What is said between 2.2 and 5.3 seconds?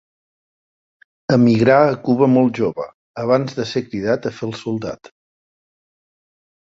molt jove, abans de ser cridat a fer el soldat.